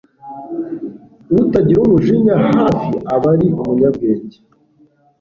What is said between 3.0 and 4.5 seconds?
aba ari umunyabwenge